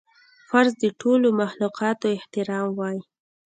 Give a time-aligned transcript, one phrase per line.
[0.49, 2.97] فرض د ټولو مخلوقاتو احترام وای